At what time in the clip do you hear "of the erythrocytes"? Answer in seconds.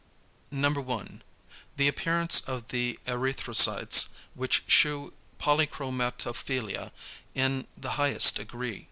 2.47-4.09